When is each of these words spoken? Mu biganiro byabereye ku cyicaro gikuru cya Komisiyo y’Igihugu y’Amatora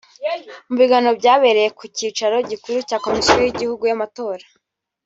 Mu 0.67 0.75
biganiro 0.79 1.13
byabereye 1.21 1.69
ku 1.77 1.83
cyicaro 1.95 2.35
gikuru 2.49 2.77
cya 2.89 2.97
Komisiyo 3.05 3.39
y’Igihugu 3.43 3.83
y’Amatora 3.89 4.45